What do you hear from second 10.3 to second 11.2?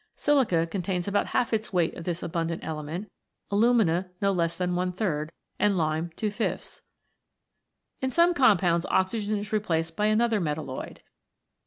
metalloid.